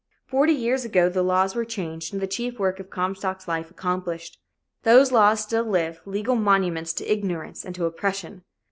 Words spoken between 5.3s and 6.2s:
still live,